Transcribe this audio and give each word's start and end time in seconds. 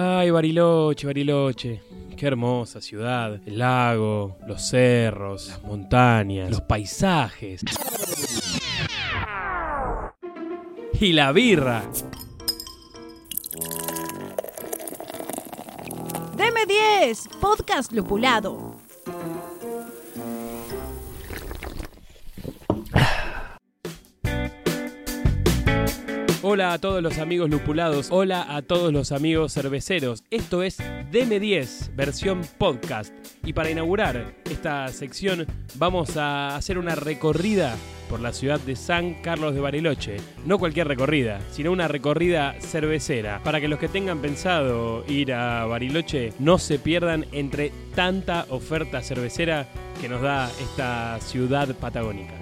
Ay, 0.00 0.30
Bariloche, 0.30 1.08
Bariloche. 1.08 1.82
Qué 2.16 2.26
hermosa 2.28 2.80
ciudad. 2.80 3.40
El 3.44 3.58
lago, 3.58 4.38
los 4.46 4.62
cerros, 4.68 5.48
las 5.48 5.62
montañas, 5.64 6.50
los 6.50 6.60
paisajes. 6.60 7.64
Y 11.00 11.12
la 11.12 11.32
birra. 11.32 11.82
Deme 16.36 16.64
10, 16.66 17.28
podcast 17.40 17.92
lupulado. 17.92 18.76
Hola 26.50 26.72
a 26.72 26.78
todos 26.78 27.02
los 27.02 27.18
amigos 27.18 27.50
lupulados, 27.50 28.08
hola 28.10 28.56
a 28.56 28.62
todos 28.62 28.90
los 28.90 29.12
amigos 29.12 29.52
cerveceros. 29.52 30.24
Esto 30.30 30.62
es 30.62 30.78
DM10, 30.78 31.94
versión 31.94 32.40
podcast. 32.56 33.12
Y 33.44 33.52
para 33.52 33.70
inaugurar 33.70 34.34
esta 34.50 34.88
sección 34.88 35.46
vamos 35.74 36.16
a 36.16 36.56
hacer 36.56 36.78
una 36.78 36.94
recorrida 36.94 37.76
por 38.08 38.20
la 38.20 38.32
ciudad 38.32 38.58
de 38.60 38.76
San 38.76 39.20
Carlos 39.20 39.54
de 39.54 39.60
Bariloche. 39.60 40.16
No 40.46 40.58
cualquier 40.58 40.88
recorrida, 40.88 41.38
sino 41.50 41.70
una 41.70 41.86
recorrida 41.86 42.54
cervecera. 42.60 43.42
Para 43.44 43.60
que 43.60 43.68
los 43.68 43.78
que 43.78 43.88
tengan 43.88 44.22
pensado 44.22 45.04
ir 45.06 45.34
a 45.34 45.66
Bariloche 45.66 46.32
no 46.38 46.56
se 46.56 46.78
pierdan 46.78 47.26
entre 47.32 47.72
tanta 47.94 48.46
oferta 48.48 49.02
cervecera 49.02 49.66
que 50.00 50.08
nos 50.08 50.22
da 50.22 50.50
esta 50.62 51.20
ciudad 51.20 51.74
patagónica. 51.74 52.32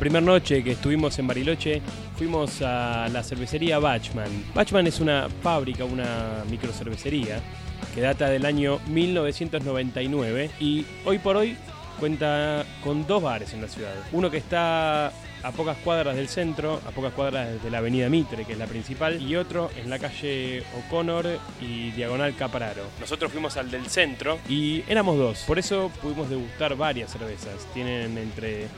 Primera 0.00 0.24
noche 0.24 0.64
que 0.64 0.72
estuvimos 0.72 1.18
en 1.18 1.26
Bariloche 1.26 1.82
fuimos 2.16 2.62
a 2.62 3.06
la 3.12 3.22
cervecería 3.22 3.78
Bachman. 3.78 4.46
Bachman 4.54 4.86
es 4.86 4.98
una 4.98 5.28
fábrica, 5.42 5.84
una 5.84 6.42
microcervecería 6.50 7.38
que 7.94 8.00
data 8.00 8.30
del 8.30 8.46
año 8.46 8.80
1999 8.88 10.52
y 10.58 10.86
hoy 11.04 11.18
por 11.18 11.36
hoy 11.36 11.54
cuenta 11.98 12.64
con 12.82 13.06
dos 13.06 13.22
bares 13.22 13.52
en 13.52 13.60
la 13.60 13.68
ciudad. 13.68 13.92
Uno 14.12 14.30
que 14.30 14.38
está 14.38 15.08
a 15.42 15.52
pocas 15.52 15.76
cuadras 15.78 16.16
del 16.16 16.28
centro, 16.28 16.80
a 16.86 16.92
pocas 16.92 17.12
cuadras 17.12 17.62
de 17.62 17.70
la 17.70 17.78
avenida 17.78 18.08
Mitre, 18.08 18.46
que 18.46 18.54
es 18.54 18.58
la 18.58 18.66
principal, 18.66 19.20
y 19.20 19.36
otro 19.36 19.70
en 19.76 19.90
la 19.90 19.98
calle 19.98 20.62
O'Connor 20.78 21.26
y 21.60 21.90
Diagonal 21.90 22.34
Capraro. 22.36 22.84
Nosotros 23.00 23.30
fuimos 23.32 23.58
al 23.58 23.70
del 23.70 23.86
centro 23.86 24.38
y 24.48 24.82
éramos 24.88 25.18
dos, 25.18 25.44
por 25.46 25.58
eso 25.58 25.90
pudimos 26.00 26.30
degustar 26.30 26.74
varias 26.74 27.12
cervezas. 27.12 27.66
Tienen 27.74 28.16
entre 28.16 28.68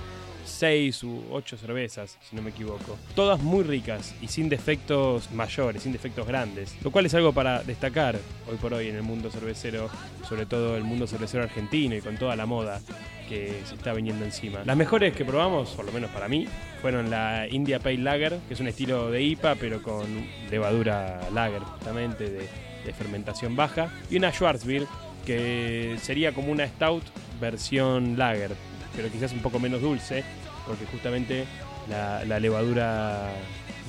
6 0.44 1.04
u 1.04 1.22
8 1.30 1.56
cervezas, 1.56 2.18
si 2.28 2.36
no 2.36 2.42
me 2.42 2.50
equivoco. 2.50 2.98
Todas 3.14 3.40
muy 3.40 3.62
ricas 3.62 4.14
y 4.20 4.28
sin 4.28 4.48
defectos 4.48 5.30
mayores, 5.32 5.82
sin 5.82 5.92
defectos 5.92 6.26
grandes. 6.26 6.76
Lo 6.82 6.90
cual 6.90 7.06
es 7.06 7.14
algo 7.14 7.32
para 7.32 7.62
destacar 7.62 8.18
hoy 8.50 8.56
por 8.56 8.74
hoy 8.74 8.88
en 8.88 8.96
el 8.96 9.02
mundo 9.02 9.30
cervecero, 9.30 9.88
sobre 10.28 10.46
todo 10.46 10.76
el 10.76 10.84
mundo 10.84 11.06
cervecero 11.06 11.44
argentino 11.44 11.94
y 11.96 12.00
con 12.00 12.16
toda 12.16 12.36
la 12.36 12.46
moda 12.46 12.80
que 13.28 13.62
se 13.64 13.74
está 13.74 13.92
viniendo 13.92 14.24
encima. 14.24 14.62
Las 14.64 14.76
mejores 14.76 15.14
que 15.14 15.24
probamos, 15.24 15.70
por 15.70 15.84
lo 15.84 15.92
menos 15.92 16.10
para 16.10 16.28
mí, 16.28 16.46
fueron 16.80 17.10
la 17.10 17.46
India 17.48 17.78
Pale 17.78 17.98
Lager, 17.98 18.38
que 18.48 18.54
es 18.54 18.60
un 18.60 18.68
estilo 18.68 19.10
de 19.10 19.22
IPA, 19.22 19.54
pero 19.54 19.82
con 19.82 20.04
levadura 20.50 21.20
lager, 21.32 21.62
justamente, 21.62 22.28
de, 22.28 22.48
de 22.84 22.92
fermentación 22.92 23.56
baja, 23.56 23.90
y 24.10 24.16
una 24.16 24.32
Schwarzbier, 24.32 24.86
que 25.24 25.96
sería 26.02 26.32
como 26.32 26.50
una 26.50 26.66
Stout 26.66 27.04
versión 27.40 28.18
lager, 28.18 28.50
pero 28.94 29.10
quizás 29.10 29.32
un 29.32 29.40
poco 29.40 29.58
menos 29.58 29.80
dulce, 29.80 30.24
porque 30.66 30.86
justamente 30.86 31.44
la, 31.88 32.38
levadura 32.38 33.30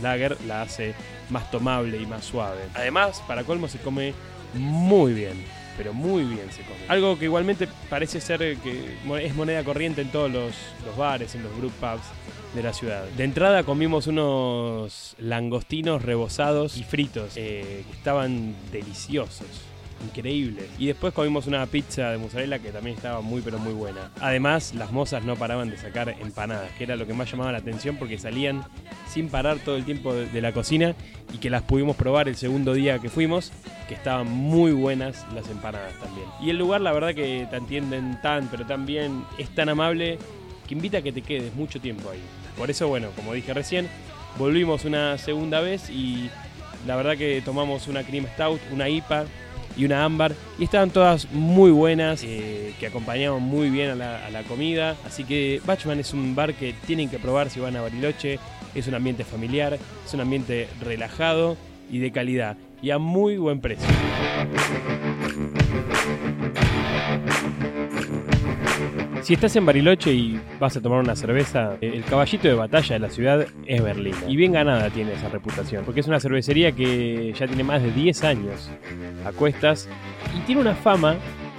lager 0.01 0.37
la 0.47 0.63
hace 0.63 0.93
más 1.29 1.49
tomable 1.51 2.01
y 2.01 2.05
más 2.05 2.25
suave. 2.25 2.61
Además, 2.73 3.21
para 3.27 3.43
colmo 3.43 3.67
se 3.67 3.79
come 3.79 4.13
muy 4.53 5.13
bien, 5.13 5.43
pero 5.77 5.93
muy 5.93 6.23
bien 6.23 6.51
se 6.51 6.61
come. 6.63 6.79
Algo 6.87 7.17
que 7.17 7.25
igualmente 7.25 7.67
parece 7.89 8.21
ser 8.21 8.39
que 8.57 8.97
es 9.21 9.35
moneda 9.35 9.63
corriente 9.63 10.01
en 10.01 10.09
todos 10.09 10.31
los, 10.31 10.53
los 10.85 10.97
bares, 10.97 11.35
en 11.35 11.43
los 11.43 11.55
group 11.57 11.73
pubs 11.73 12.05
de 12.55 12.63
la 12.63 12.73
ciudad. 12.73 13.05
De 13.17 13.23
entrada 13.23 13.63
comimos 13.63 14.07
unos 14.07 15.15
langostinos 15.17 16.01
rebozados 16.01 16.77
y 16.77 16.83
fritos, 16.83 17.33
eh, 17.35 17.83
que 17.89 17.97
estaban 17.97 18.55
deliciosos 18.71 19.72
increíble. 20.03 20.67
Y 20.77 20.87
después 20.87 21.13
comimos 21.13 21.47
una 21.47 21.65
pizza 21.65 22.11
de 22.11 22.17
mozzarella 22.17 22.59
que 22.59 22.71
también 22.71 22.95
estaba 22.95 23.21
muy 23.21 23.41
pero 23.41 23.59
muy 23.59 23.73
buena. 23.73 24.11
Además, 24.19 24.73
las 24.73 24.91
mozas 24.91 25.23
no 25.23 25.35
paraban 25.35 25.69
de 25.69 25.77
sacar 25.77 26.09
empanadas, 26.21 26.71
que 26.77 26.83
era 26.83 26.95
lo 26.95 27.07
que 27.07 27.13
más 27.13 27.31
llamaba 27.31 27.51
la 27.51 27.59
atención 27.59 27.97
porque 27.97 28.17
salían 28.17 28.63
sin 29.07 29.29
parar 29.29 29.59
todo 29.59 29.75
el 29.75 29.85
tiempo 29.85 30.13
de, 30.13 30.41
la 30.41 30.51
cocina 30.51 30.95
y 31.33 31.37
que 31.37 31.49
las 31.49 31.61
pudimos 31.61 31.95
probar 31.95 32.27
el 32.27 32.35
segundo 32.35 32.73
día 32.73 32.99
que 32.99 33.09
fuimos, 33.09 33.51
que 33.87 33.93
estaban 33.93 34.29
muy 34.29 34.71
buenas 34.71 35.25
las 35.33 35.49
empanadas 35.49 35.93
también. 35.99 36.27
Y 36.41 36.49
el 36.49 36.57
lugar, 36.57 36.81
la 36.81 36.91
verdad 36.91 37.15
que 37.15 37.47
te 37.49 37.55
entienden 37.55 38.19
tan, 38.21 38.47
pero 38.47 38.65
tan 38.65 38.85
bien, 38.85 39.23
es 39.37 39.49
tan 39.49 39.69
amable 39.69 40.17
que 40.67 40.73
invita 40.73 40.97
a 40.97 41.01
que 41.01 41.11
te 41.11 41.21
quedes 41.21 41.53
mucho 41.55 41.79
tiempo 41.79 42.09
ahí. 42.09 42.19
Por 42.57 42.69
eso, 42.69 42.87
bueno, 42.87 43.09
como 43.15 43.33
dije 43.33 43.53
recién, 43.53 43.87
volvimos 44.37 44.85
una 44.85 45.17
segunda 45.17 45.61
vez 45.61 45.89
y 45.89 46.29
la 46.85 46.95
verdad 46.95 47.17
que 47.17 47.41
tomamos 47.43 47.87
una 47.87 48.03
cream 48.03 48.25
stout, 48.33 48.59
una 48.71 48.89
IPA 48.89 49.25
y 49.75 49.85
una 49.85 50.03
ámbar. 50.03 50.33
Y 50.59 50.65
estaban 50.65 50.89
todas 50.89 51.31
muy 51.31 51.71
buenas, 51.71 52.23
eh, 52.23 52.73
que 52.79 52.87
acompañaban 52.87 53.41
muy 53.41 53.69
bien 53.69 53.91
a 53.91 53.95
la, 53.95 54.25
a 54.25 54.29
la, 54.29 54.43
comida. 54.43 54.95
Así 55.05 55.23
que 55.23 55.61
Bachman 55.65 55.99
es 55.99 56.13
un 56.13 56.35
bar 56.35 56.53
que 56.53 56.73
tienen 56.85 57.09
que 57.09 57.19
probar 57.19 57.49
si 57.49 57.59
van 57.59 57.75
a 57.75 57.81
Bariloche. 57.81 58.39
Es 58.75 58.87
un 58.87 58.95
ambiente 58.95 59.23
familiar, 59.23 59.77
es 60.05 60.13
un 60.13 60.21
ambiente 60.21 60.67
relajado 60.81 61.57
y 61.91 61.99
de 61.99 62.11
calidad. 62.11 62.57
Y 62.81 62.91
a 62.91 62.97
muy 62.97 63.37
buen 63.37 63.61
precio. 63.61 63.87
Si 69.23 69.35
estás 69.35 69.55
en 69.55 69.65
Bariloche 69.65 70.11
y 70.11 70.37
vas 70.59 70.75
a 70.75 70.81
tomar 70.81 70.99
una 70.99 71.15
cerveza, 71.15 71.77
el 71.79 72.03
caballito 72.03 72.49
de 72.49 72.55
batalla 72.55 72.95
de 72.95 72.99
la 72.99 73.09
ciudad 73.09 73.47
es 73.65 73.81
Berlín. 73.81 74.13
Y 74.27 74.35
bien 74.35 74.51
ganada 74.51 74.89
tiene 74.89 75.13
esa 75.13 75.29
reputación, 75.29 75.85
porque 75.85 76.01
es 76.01 76.07
una 76.07 76.19
cervecería 76.19 76.73
que 76.73 77.31
ya 77.31 77.47
tiene 77.47 77.63
más 77.63 77.81
de 77.81 77.93
10 77.93 78.21
años 78.25 78.69
a 79.25 79.31
cuestas 79.31 79.87
y 80.37 80.41
tiene 80.41 80.59
una 80.59 80.75
fama 80.75 81.15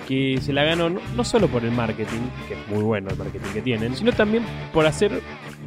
que 0.07 0.39
se 0.43 0.53
la 0.53 0.65
ganó 0.65 0.91
no, 0.91 1.25
solo 1.25 1.49
por 1.49 1.65
el 1.65 1.71
marketing, 1.71 2.21
que 2.49 2.53
es 2.53 2.69
muy 2.69 2.83
bueno 2.83 3.09
el 3.09 3.17
marketing 3.17 3.49
que 3.55 3.63
tienen, 3.63 3.97
sino 3.97 4.13
también 4.13 4.45
por 4.75 4.85
hacer 4.85 5.23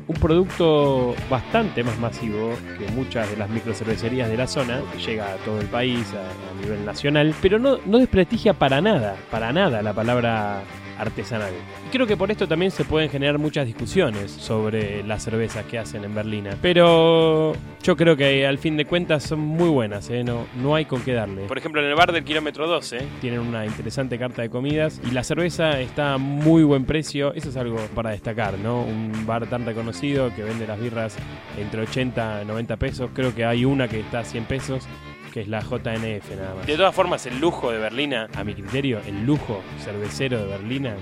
un 0.08 0.16
producto 0.18 1.16
bastante 1.32 1.84
más 1.84 1.98
masivo 1.98 2.52
que 2.78 2.92
muchas 2.92 3.28
de 3.28 3.38
las 3.38 3.50
microcervecerías 3.50 4.30
de 4.30 4.38
la 4.38 4.46
zona, 4.46 4.82
llega 5.04 5.34
a 5.34 5.36
todo 5.38 5.60
el 5.60 5.66
país 5.66 6.06
a, 6.14 6.20
a 6.20 6.62
nivel 6.62 6.86
nacional, 6.86 7.34
pero 7.42 7.58
no, 7.58 7.80
no 7.88 7.98
desprestigia 7.98 8.54
para 8.54 8.82
nada, 8.82 9.16
para 9.32 9.52
nada 9.52 9.82
la 9.82 9.94
palabra 9.94 10.62
artesanal. 10.98 11.54
Y 11.88 11.90
creo 11.92 12.08
que 12.08 12.18
por 12.18 12.32
esto 12.32 12.48
también 12.48 12.72
se 12.72 12.84
pueden 12.84 13.10
generar 13.10 13.38
muchas 13.38 13.66
discusiones 13.66 14.32
sobre 14.32 15.04
las 15.04 15.24
cervezas 15.24 15.66
que 15.66 15.80
hacen 15.80 16.04
en 16.04 16.14
Berlina. 16.14 16.58
Pero 16.62 17.54
yo 17.84 17.96
creo 17.96 18.16
que 18.16 18.46
al 18.46 18.58
fin 18.58 18.78
de 18.78 18.86
cuentas 18.86 19.24
son 19.24 19.40
muy 19.40 19.70
buenas, 19.70 20.10
¿eh? 20.10 20.24
no, 20.24 20.46
no 20.62 20.76
hay 20.76 20.86
con 20.86 21.02
qué 21.02 21.14
darle. 21.14 21.46
Por 21.46 21.58
ejemplo, 21.58 21.82
en 21.82 21.88
el 21.88 21.96
bar 21.96 22.12
del 22.12 22.24
kilómetro 22.24 22.68
12 22.68 23.00
tienen 23.22 23.40
una 23.40 23.66
interesante 23.66 24.18
carta 24.18 24.42
de 24.42 24.50
comidas 24.50 25.02
y 25.08 25.12
la 25.12 25.24
cerveza 25.24 25.80
está 25.80 26.14
a 26.14 26.18
muy 26.18 26.64
buen 26.64 26.86
precio. 26.86 27.34
Eso 27.34 27.50
es 27.50 27.58
algo 27.58 27.78
para 27.96 28.12
destacar, 28.12 28.58
¿no? 28.60 28.82
Un 28.82 29.26
bar 29.26 29.48
tan 29.48 29.66
reconocido 29.66 30.34
que 30.36 30.44
vende 30.44 30.68
las 30.68 30.80
birras 30.80 31.16
entre 31.58 31.82
80 31.82 32.44
y 32.44 32.46
90 32.46 32.78
pesos. 32.78 33.10
Creo 33.14 33.34
que 33.34 33.46
hay 33.46 33.66
una 33.66 33.88
que 33.88 34.00
está 34.00 34.20
a 34.20 34.24
100 34.24 34.46
pesos 34.46 34.88
que 35.34 35.42
es 35.42 35.48
la 35.48 35.62
JNF 35.62 36.36
nada 36.36 36.56
más. 36.56 36.66
De 36.66 36.76
todas 36.76 36.94
formas, 36.94 37.26
el 37.26 37.40
lujo 37.40 37.72
de 37.72 37.78
Berlina, 37.78 38.28
a 38.36 38.44
mi 38.44 38.54
criterio, 38.54 39.00
el 39.06 39.26
lujo 39.26 39.62
cervecero 39.84 40.40
de 40.40 40.48
Berlina 40.48 40.96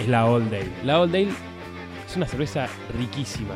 es 0.00 0.08
la 0.08 0.26
Old 0.26 0.50
Dale. 0.50 0.70
La 0.84 1.00
Old 1.00 1.12
Dale 1.12 1.28
es 2.06 2.16
una 2.16 2.26
cerveza 2.26 2.66
riquísima. 2.98 3.54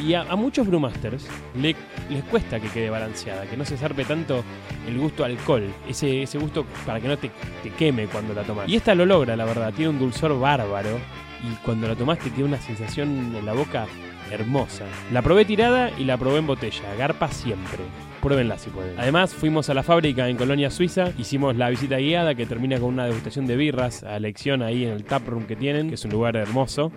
Y 0.00 0.14
a, 0.14 0.22
a 0.22 0.36
muchos 0.36 0.66
brewmasters 0.66 1.26
le, 1.60 1.76
les 2.08 2.24
cuesta 2.24 2.58
que 2.60 2.68
quede 2.68 2.88
balanceada, 2.88 3.44
que 3.46 3.56
no 3.56 3.64
se 3.64 3.76
zarpe 3.76 4.04
tanto 4.04 4.42
el 4.86 4.98
gusto 4.98 5.24
alcohol, 5.24 5.64
ese, 5.88 6.22
ese 6.22 6.38
gusto 6.38 6.64
para 6.86 7.00
que 7.00 7.08
no 7.08 7.18
te, 7.18 7.30
te 7.62 7.70
queme 7.70 8.06
cuando 8.06 8.32
la 8.32 8.42
tomas. 8.42 8.68
Y 8.68 8.76
esta 8.76 8.94
lo 8.94 9.04
logra, 9.04 9.36
la 9.36 9.44
verdad, 9.44 9.72
tiene 9.74 9.90
un 9.90 9.98
dulzor 9.98 10.38
bárbaro 10.38 10.98
y 11.42 11.54
cuando 11.64 11.88
la 11.88 11.96
tomaste 11.96 12.30
tiene 12.30 12.44
una 12.44 12.60
sensación 12.60 13.34
en 13.36 13.44
la 13.44 13.52
boca 13.52 13.86
hermosa. 14.30 14.84
La 15.12 15.22
probé 15.22 15.44
tirada 15.44 15.90
y 15.98 16.04
la 16.04 16.16
probé 16.16 16.38
en 16.38 16.46
botella, 16.46 16.94
garpa 16.96 17.28
siempre. 17.28 17.80
Pruébenla 18.20 18.58
si 18.58 18.70
pueden. 18.70 18.98
Además, 18.98 19.34
fuimos 19.34 19.70
a 19.70 19.74
la 19.74 19.82
fábrica 19.82 20.28
en 20.28 20.36
Colonia 20.36 20.70
Suiza, 20.70 21.12
hicimos 21.18 21.56
la 21.56 21.70
visita 21.70 21.96
guiada 21.96 22.34
que 22.34 22.46
termina 22.46 22.78
con 22.78 22.90
una 22.90 23.06
degustación 23.06 23.46
de 23.46 23.56
birras 23.56 24.02
a 24.04 24.16
elección 24.16 24.62
ahí 24.62 24.84
en 24.84 24.90
el 24.90 25.04
taproom 25.04 25.46
que 25.46 25.56
tienen, 25.56 25.88
que 25.88 25.94
es 25.94 26.04
un 26.04 26.12
lugar 26.12 26.36
hermoso. 26.36 26.92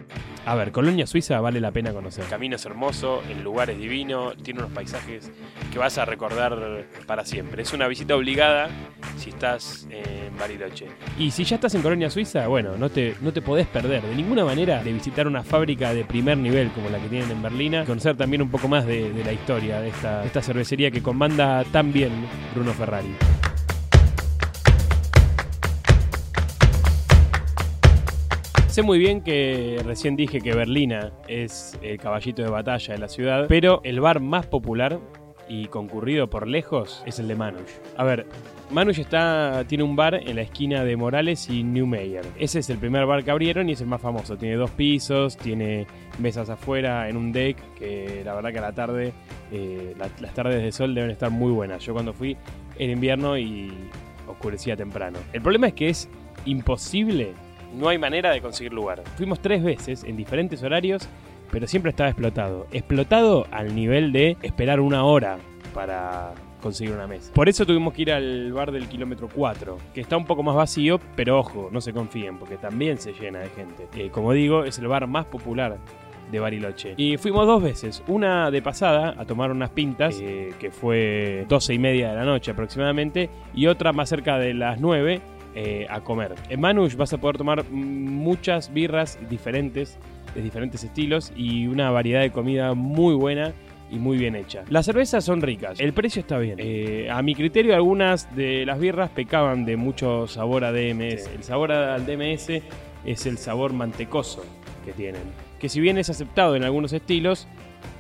A 0.46 0.56
ver, 0.56 0.72
Colonia 0.72 1.08
Suiza 1.08 1.40
vale 1.40 1.62
la 1.62 1.72
pena 1.72 1.94
conocer. 1.94 2.26
El 2.26 2.30
camino 2.30 2.58
es 2.58 2.66
hermoso, 2.66 3.24
el 3.30 3.44
lugar 3.44 3.70
es 3.70 3.78
divino, 3.80 4.34
tiene 4.34 4.60
unos 4.60 4.74
paisajes 4.74 5.32
que 5.72 5.80
vas 5.80 5.98
a 5.98 6.06
recordar 6.06 6.86
para 7.08 7.26
siempre. 7.26 7.64
Es 7.64 7.74
una 7.74 7.88
visita 7.88 8.16
obligada 8.16 8.70
si 9.18 9.30
estás 9.30 9.88
en 9.90 10.38
Bariloche. 10.38 10.88
Y 11.18 11.32
si 11.32 11.46
ya 11.46 11.56
estás 11.56 11.76
en 11.76 11.82
Colonia 11.82 12.10
Suiza, 12.10 12.48
bueno, 12.48 12.76
no 12.78 12.90
te, 12.90 13.16
no 13.22 13.32
te 13.32 13.42
podés 13.42 13.68
perder 13.68 14.04
de 14.04 14.16
ninguna 14.16 14.44
manera 14.44 14.84
de 14.84 14.92
visitar 14.92 15.28
una 15.28 15.44
fábrica 15.44 15.94
de 15.94 16.04
primer 16.04 16.38
nivel 16.38 16.72
como 16.72 16.90
la 16.90 17.00
que 17.00 17.08
tienen 17.08 17.32
en 17.32 17.42
Berlina, 17.42 17.86
conocer 17.86 18.18
también 18.18 18.42
un 18.42 18.50
poco 18.50 18.68
más 18.68 18.86
de, 18.86 19.14
de 19.14 19.24
la 19.24 19.32
historia 19.32 19.80
de 19.80 19.90
esta, 19.90 20.22
de 20.22 20.28
esta 20.28 20.42
cervecería 20.42 20.92
que 20.92 21.02
comanda 21.14 21.64
tan 21.66 21.94
bien 21.94 22.12
Bruno 22.56 22.74
Ferrari. 22.74 23.14
Sé 28.68 28.82
muy 28.82 28.98
bien 28.98 29.22
que 29.22 29.80
recién 29.86 30.16
dije 30.16 30.42
que 30.42 30.56
Berlina 30.56 31.12
es 31.28 31.78
el 31.84 32.00
caballito 32.00 32.42
de 32.42 32.50
batalla 32.50 32.96
de 32.96 33.00
la 33.00 33.08
ciudad, 33.08 33.46
pero 33.48 33.80
el 33.84 34.00
bar 34.00 34.22
más 34.22 34.48
popular 34.48 35.00
y 35.48 35.68
concurrido 35.68 36.32
por 36.32 36.48
lejos 36.48 37.04
es 37.06 37.20
el 37.20 37.28
de 37.28 37.36
Manush. 37.36 37.70
A 37.96 38.04
ver, 38.04 38.26
Manush 38.72 39.00
está, 39.00 39.66
tiene 39.68 39.84
un 39.84 39.96
bar 39.96 40.16
en 40.16 40.36
la 40.36 40.42
esquina 40.42 40.84
de 40.84 40.96
Morales 40.96 41.48
y 41.48 41.64
Newmeyer. 41.64 42.26
Ese 42.40 42.58
es 42.58 42.72
el 42.72 42.80
primer 42.80 43.06
bar 43.06 43.24
que 43.24 43.30
abrieron 43.30 43.70
y 43.70 43.74
es 43.74 43.82
el 43.82 43.88
más 43.88 44.02
famoso. 44.02 44.36
Tiene 44.36 44.56
dos 44.56 44.72
pisos, 44.72 45.38
tiene 45.38 45.86
mesas 46.18 46.50
afuera 46.50 47.08
en 47.08 47.18
un 47.18 47.32
deck 47.32 47.58
que 47.76 48.24
la 48.26 48.34
verdad 48.34 48.52
que 48.52 48.58
a 48.58 48.62
la 48.62 48.74
tarde, 48.74 49.14
eh, 49.54 49.94
la- 49.98 50.10
las 50.20 50.34
tardes 50.34 50.62
de 50.62 50.72
sol 50.72 50.94
deben 50.96 51.12
estar 51.12 51.30
muy 51.32 51.52
buenas. 51.52 51.86
Yo 51.86 51.94
cuando 51.94 52.12
fui 52.12 52.36
era 52.78 52.92
invierno 52.92 53.38
y 53.38 53.72
oscurecía 54.28 54.76
temprano. 54.76 55.20
El 55.32 55.42
problema 55.42 55.68
es 55.68 55.74
que 55.74 55.90
es 55.90 56.10
imposible, 56.46 57.34
no 57.78 57.88
hay 57.90 57.98
manera 57.98 58.32
de 58.32 58.42
conseguir 58.42 58.74
lugar. 58.74 59.04
Fuimos 59.18 59.40
tres 59.40 59.64
veces 59.64 60.04
en 60.04 60.18
diferentes 60.18 60.62
horarios 60.64 61.08
pero 61.52 61.68
siempre 61.68 61.92
estaba 61.92 62.10
explotado. 62.10 62.66
Explotado 62.72 63.46
al 63.52 63.76
nivel 63.76 64.12
de 64.12 64.38
esperar 64.42 64.80
una 64.80 65.04
hora 65.04 65.38
para 65.72 66.34
conseguir 66.64 66.96
una 66.96 67.06
mesa. 67.06 67.32
Por 67.32 67.48
eso 67.48 67.64
tuvimos 67.64 67.94
que 67.94 68.02
ir 68.04 68.12
al 68.12 68.52
bar 68.54 68.72
del 68.72 68.88
kilómetro 68.88 69.30
4, 69.32 69.78
que 69.94 70.02
está 70.02 70.18
un 70.18 70.26
poco 70.26 70.42
más 70.42 70.56
vacío, 70.56 71.00
pero 71.16 71.38
ojo, 71.38 71.70
no 71.72 71.80
se 71.80 71.94
confíen, 71.94 72.40
porque 72.40 72.58
también 72.58 72.98
se 72.98 73.14
llena 73.14 73.38
de 73.40 73.50
gente. 73.50 73.88
Eh, 73.96 74.10
como 74.10 74.34
digo, 74.34 74.64
es 74.64 74.80
el 74.80 74.88
bar 74.88 75.06
más 75.06 75.26
popular 75.26 75.78
de 76.32 76.40
Bariloche. 76.40 76.94
Y 76.98 77.18
fuimos 77.18 77.46
dos 77.46 77.62
veces, 77.62 78.04
una 78.08 78.52
de 78.52 78.62
pasada 78.62 79.16
a 79.18 79.26
tomar 79.26 79.52
unas 79.52 79.70
pintas, 79.70 80.20
eh, 80.22 80.54
que 80.60 80.72
fue 80.72 81.46
12 81.48 81.74
y 81.74 81.80
media 81.80 82.10
de 82.10 82.16
la 82.16 82.26
noche 82.26 82.52
aproximadamente, 82.52 83.30
y 83.54 83.68
otra 83.68 83.94
más 83.94 84.10
cerca 84.10 84.38
de 84.38 84.54
las 84.54 84.80
9 84.80 85.22
eh, 85.56 85.86
a 85.90 86.02
comer. 86.02 86.34
En 86.50 86.62
Manush 86.62 86.96
vas 86.96 87.14
a 87.14 87.20
poder 87.20 87.38
tomar 87.38 87.64
muchas 87.70 88.74
birras 88.74 89.20
diferentes 89.30 90.00
de 90.34 90.42
diferentes 90.42 90.84
estilos 90.84 91.32
y 91.36 91.68
una 91.68 91.92
variedad 91.92 92.22
de 92.22 92.32
comida 92.32 92.74
muy 92.74 93.14
buena 93.14 93.54
y 93.92 94.00
muy 94.00 94.18
bien 94.18 94.36
hecha. 94.36 94.64
Las 94.70 94.88
cervezas 94.88 95.24
son 95.24 95.42
ricas, 95.42 95.80
el 95.80 95.94
precio 95.94 96.22
está 96.22 96.40
bien. 96.40 96.58
Eh, 96.60 97.08
a 97.12 97.22
mi 97.22 97.36
criterio, 97.36 97.76
algunas 97.76 98.36
de 98.36 98.66
las 98.66 98.80
birras 98.80 99.12
pecaban 99.12 99.66
de 99.66 99.78
mucho 99.78 100.28
sabor 100.28 100.64
a 100.64 100.72
DMS. 100.72 101.28
El 101.28 101.44
sabor 101.44 101.72
al 101.72 102.06
DMS 102.06 102.64
es 103.06 103.26
el 103.28 103.38
sabor 103.38 103.74
mantecoso 103.74 104.44
que 104.84 104.94
tienen, 104.94 105.22
que 105.60 105.70
si 105.70 105.80
bien 105.82 105.98
es 105.98 106.10
aceptado 106.10 106.56
en 106.56 106.64
algunos 106.64 106.94
estilos, 106.94 107.48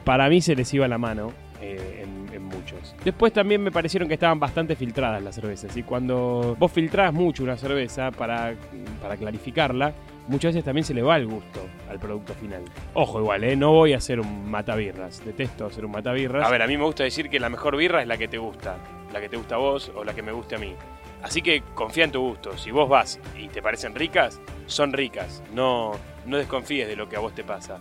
para 0.03 0.29
mí 0.29 0.41
se 0.41 0.55
les 0.55 0.73
iba 0.73 0.87
la 0.87 0.97
mano. 0.97 1.31
eh, 1.61 2.03
en, 2.03 2.33
en 2.35 2.43
muchos. 2.43 2.93
Después 3.05 3.31
también 3.31 3.63
me 3.63 3.71
parecieron 3.71 4.09
que 4.09 4.15
estaban 4.15 4.37
bastante 4.37 4.75
filtradas 4.75 5.23
las 5.23 5.35
cervezas. 5.35 5.75
Y 5.77 5.83
cuando 5.83 6.57
vos 6.59 6.69
filtrás 6.71 7.13
mucho 7.13 7.41
una 7.43 7.55
cerveza 7.55 8.11
para, 8.11 8.53
para 9.01 9.15
clarificarla, 9.15 9.93
muchas 10.27 10.49
veces 10.53 10.65
también 10.65 10.83
se 10.83 10.93
le 10.93 11.01
va 11.01 11.15
el 11.15 11.25
gusto 11.27 11.61
al 11.89 11.99
producto 11.99 12.33
final. 12.33 12.63
Ojo, 12.95 13.19
igual, 13.21 13.45
¿eh? 13.45 13.55
no 13.55 13.71
voy 13.71 13.93
a 13.93 13.97
hacer 13.97 14.19
un 14.19 14.49
matabirras. 14.51 15.23
Detesto 15.23 15.65
hacer 15.67 15.85
un 15.85 15.91
matabirras. 15.91 16.45
A 16.45 16.49
ver, 16.51 16.61
a 16.63 16.67
mí 16.67 16.75
me 16.77 16.83
gusta 16.83 17.05
decir 17.05 17.29
que 17.29 17.39
la 17.39 17.47
mejor 17.49 17.77
birra 17.77 18.01
es 18.01 18.07
la 18.09 18.17
que 18.17 18.27
te 18.27 18.37
gusta. 18.39 18.75
La 19.13 19.21
que 19.21 19.29
te 19.29 19.37
gusta 19.37 19.55
a 19.55 19.59
vos 19.59 19.89
o 19.95 20.03
la 20.03 20.13
que 20.13 20.21
me 20.21 20.33
guste 20.33 20.55
a 20.55 20.59
mí. 20.59 20.73
Así 21.21 21.41
que 21.41 21.63
confía 21.75 22.03
en 22.03 22.11
tu 22.11 22.19
gusto. 22.19 22.57
Si 22.57 22.71
vos 22.71 22.89
vas 22.89 23.21
y 23.39 23.47
te 23.47 23.61
parecen 23.61 23.95
ricas, 23.95 24.41
son 24.67 24.93
ricas. 24.93 25.43
No, 25.53 25.93
no 26.25 26.37
desconfíes 26.37 26.87
de 26.87 26.95
lo 26.95 27.09
que 27.09 27.15
a 27.15 27.19
vos 27.19 27.33
te 27.33 27.43
pasa. 27.43 27.79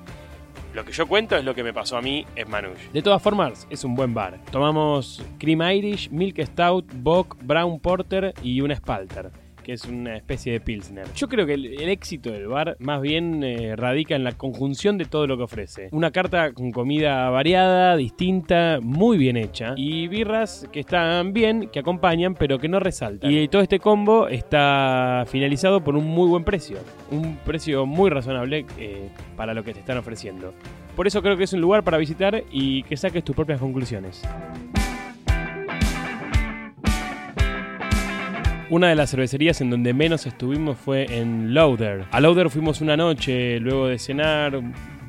Lo 0.75 0.85
que 0.85 0.93
yo 0.93 1.07
cuento 1.07 1.37
es 1.37 1.45
lo 1.45 1.55
que 1.55 1.63
me 1.63 1.75
pasó 1.75 1.99
a 1.99 2.03
mí 2.03 2.27
en 2.35 2.51
Manush. 2.51 2.91
De 2.93 3.03
todas 3.03 3.21
formas, 3.21 3.67
es 3.69 3.85
un 3.85 3.95
buen 3.95 4.15
bar. 4.15 4.39
Tomamos 4.51 5.23
Cream 5.39 5.61
Irish, 5.63 6.11
Milk 6.11 6.41
Stout, 6.47 6.91
Bock, 6.95 7.37
Brown 7.43 7.79
Porter 7.79 8.33
y 8.43 8.61
una 8.63 8.75
Spalter 8.77 9.31
que 9.63 9.73
es 9.73 9.85
una 9.85 10.17
especie 10.17 10.53
de 10.53 10.61
pilsner. 10.61 11.07
Yo 11.15 11.29
creo 11.29 11.47
que 11.47 11.55
el, 11.55 11.67
el 11.67 11.89
éxito 11.89 12.31
del 12.31 12.49
bar 12.49 12.77
más 12.79 13.01
bien 13.01 13.43
eh, 13.43 13.77
radica 13.77 14.15
en 14.15 14.25
la 14.25 14.33
conjunción 14.33 14.99
de 14.99 15.05
todo 15.05 15.27
lo 15.27 15.37
que 15.37 15.45
ofrece. 15.45 15.89
Una 15.93 16.11
carta 16.11 16.53
con 16.53 16.73
comida 16.73 17.31
variada, 17.31 17.97
distinta, 17.97 18.79
muy 18.83 19.19
bien 19.19 19.37
hecha 19.37 19.75
y 19.77 20.09
birras 20.09 20.69
que 20.73 20.81
están 20.81 21.33
bien, 21.33 21.69
que 21.69 21.79
acompañan, 21.79 22.35
pero 22.35 22.59
que 22.59 22.69
no 22.69 22.81
resaltan. 22.81 23.31
Y 23.31 23.49
todo 23.49 23.63
este 23.63 23.79
combo 23.79 24.29
está 24.29 25.25
finalizado 25.29 25.83
por 25.83 25.97
un 25.97 26.07
muy 26.07 26.29
buen 26.29 26.45
precio, 26.45 26.79
un 27.11 27.37
precio 27.45 27.87
muy 27.87 28.11
razonable 28.11 28.67
eh, 28.79 29.09
para 29.37 29.55
lo 29.55 29.65
que 29.65 29.73
te 29.73 29.81
están 29.81 29.99
ofreciendo. 29.99 30.53
Por 30.97 31.07
eso 31.07 31.23
creo 31.23 31.37
que 31.37 31.45
es 31.45 31.53
un 31.53 31.61
lugar 31.61 31.83
para 31.83 31.97
visitar 31.97 32.45
y 32.51 32.83
que 32.83 32.97
saques 32.97 33.25
tus 33.25 33.35
propias 33.35 33.59
conclusiones. 33.59 34.23
Una 38.73 38.89
de 38.89 38.95
las 38.95 39.11
cervecerías 39.11 39.61
en 39.61 39.69
donde 39.69 39.93
menos 39.93 40.25
estuvimos 40.25 40.79
fue 40.79 41.05
en 41.19 41.53
Lauder. 41.53 42.07
A 42.11 42.23
Lauder 42.23 42.49
fuimos 42.49 42.81
una 42.81 42.97
noche 42.97 43.61
luego 43.61 43.87
de 43.87 43.99
cenar 43.99 44.63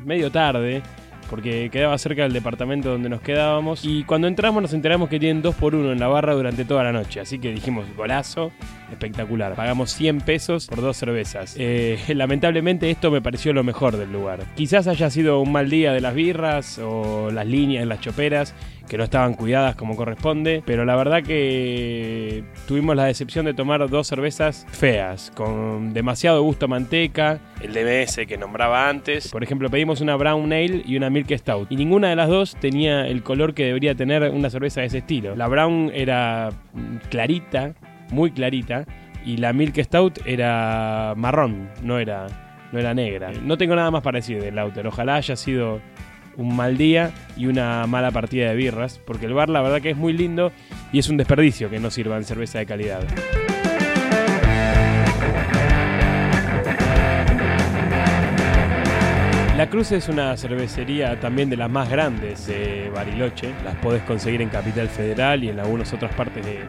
medio 0.04 0.30
tarde 0.32 0.84
porque 1.30 1.70
quedaba 1.72 1.98
cerca 1.98 2.24
del 2.24 2.34
departamento 2.34 2.90
donde 2.90 3.08
nos 3.08 3.22
quedábamos 3.22 3.86
y 3.86 4.04
cuando 4.04 4.28
entramos 4.28 4.62
nos 4.62 4.74
enteramos 4.74 5.08
que 5.08 5.18
tienen 5.18 5.42
2 5.42 5.56
por 5.56 5.76
1 5.76 5.94
en 5.94 6.00
la 6.02 6.10
barra 6.10 6.34
durante 6.34 6.66
toda 6.66 6.84
la 6.84 6.92
noche, 6.92 7.22
así 7.22 7.40
que 7.40 7.54
dijimos 7.54 7.86
golazo, 7.96 8.52
espectacular. 8.92 9.56
Pagamos 9.56 9.92
100 9.92 10.20
pesos 10.20 10.68
por 10.68 10.82
dos 10.82 10.98
cervezas. 10.98 11.56
Eh, 11.58 11.98
lamentablemente 12.14 12.92
esto 12.92 13.12
me 13.12 13.22
pareció 13.22 13.54
lo 13.54 13.64
mejor 13.64 13.96
del 13.96 14.12
lugar. 14.12 14.42
Quizás 14.56 14.88
haya 14.88 15.10
sido 15.10 15.40
un 15.40 15.54
mal 15.54 15.70
día 15.70 15.94
de 15.94 16.02
las 16.02 16.14
birras 16.14 16.80
o 16.80 17.32
las 17.32 17.48
líneas, 17.48 17.88
las 17.88 18.02
choperas 18.02 18.54
que 18.88 18.98
no 18.98 19.04
estaban 19.04 19.34
cuidadas 19.34 19.76
como 19.76 19.96
corresponde, 19.96 20.64
pero 20.66 20.86
la 20.86 20.96
verdad 20.96 21.24
que 21.24 22.44
tuvimos 22.68 22.96
la 22.96 23.06
decepción 23.06 23.46
de 23.46 23.54
tomar 23.54 23.90
dos 23.90 24.08
cervezas 24.08 24.66
feas, 24.72 25.32
con 25.36 25.94
demasiado 25.94 26.42
gusto 26.44 26.66
a 26.66 26.68
manteca, 26.68 27.40
el 27.62 27.74
DMS 27.74 28.28
que 28.28 28.38
nombraba 28.38 28.90
antes. 28.90 29.30
Por 29.30 29.44
ejemplo, 29.44 29.70
pedimos 29.70 30.02
una 30.02 30.16
Brown 30.16 30.52
Ale 30.52 30.84
y 30.86 30.98
una 30.98 31.10
Milk 31.10 31.32
Stout, 31.38 31.72
y 31.72 31.76
ninguna 31.76 32.10
de 32.10 32.16
las 32.16 32.30
dos 32.30 32.56
tenía 32.60 33.08
el 33.08 33.24
color 33.24 33.54
que 33.54 33.66
debería 33.66 33.96
tener 33.96 34.30
una 34.32 34.50
cerveza 34.50 34.82
de 34.82 34.88
ese 34.88 35.00
estilo. 35.00 35.36
La 35.36 35.48
Brown 35.48 35.92
era 35.94 36.50
clarita, 37.10 37.74
muy 38.12 38.32
clarita, 38.32 38.86
y 39.26 39.38
la 39.38 39.54
Milk 39.54 39.82
Stout 39.82 40.20
era 40.26 41.14
marrón, 41.16 41.70
no 41.82 42.00
era, 42.00 42.28
no 42.72 42.80
era 42.80 42.94
negra. 42.94 43.32
No 43.32 43.58
tengo 43.58 43.76
nada 43.76 43.90
más 43.92 44.02
para 44.02 44.18
decir 44.18 44.42
del 44.42 44.56
Lauter, 44.56 44.86
ojalá 44.86 45.16
haya 45.16 45.36
sido 45.36 45.80
un 46.38 46.56
mal 46.56 46.78
día 46.78 47.12
y 47.38 47.48
una 47.48 47.86
mala 47.88 48.12
partida 48.12 48.50
de 48.50 48.56
birras, 48.56 49.00
porque 49.06 49.26
el 49.26 49.34
bar 49.34 49.50
la 49.50 49.62
verdad 49.62 49.82
que 49.82 49.92
es 49.92 49.98
muy 49.98 50.14
lindo 50.14 50.52
y 50.92 51.00
es 51.00 51.10
un 51.10 51.18
desperdicio 51.18 51.70
que 51.70 51.80
no 51.80 51.92
sirvan 51.92 52.24
cerveza 52.24 52.60
de 52.60 52.66
calidad. 52.66 53.04
La 59.58 59.70
Cruz 59.70 59.92
es 59.92 60.10
una 60.10 60.36
cervecería 60.36 61.20
también 61.20 61.50
de 61.50 61.56
las 61.56 61.70
más 61.70 61.88
grandes 61.88 62.48
de 62.48 62.92
Bariloche. 62.94 63.54
Las 63.64 63.76
podés 63.76 64.02
conseguir 64.02 64.42
en 64.42 64.50
Capital 64.50 64.90
Federal 64.90 65.44
y 65.44 65.50
en 65.50 65.60
algunas 65.60 65.94
otras 65.94 66.14
partes 66.16 66.44
de, 66.44 66.64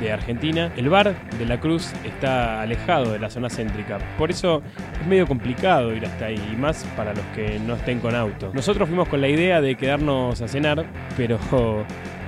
de 0.00 0.12
Argentina. 0.12 0.72
El 0.76 0.88
bar 0.88 1.14
de 1.38 1.46
la 1.46 1.60
Cruz 1.60 1.92
está 2.04 2.62
alejado 2.62 3.12
de 3.12 3.18
la 3.18 3.30
zona 3.30 3.48
céntrica, 3.48 3.98
por 4.18 4.30
eso 4.30 4.62
es 5.00 5.06
medio 5.06 5.26
complicado 5.26 5.94
ir 5.94 6.04
hasta 6.04 6.26
ahí, 6.26 6.40
y 6.52 6.56
más 6.56 6.84
para 6.96 7.14
los 7.14 7.24
que 7.34 7.58
no 7.60 7.74
estén 7.74 8.00
con 8.00 8.14
auto. 8.14 8.50
Nosotros 8.54 8.88
fuimos 8.88 9.08
con 9.08 9.20
la 9.20 9.28
idea 9.28 9.60
de 9.60 9.76
quedarnos 9.76 10.40
a 10.40 10.48
cenar, 10.48 10.84
pero 11.16 11.38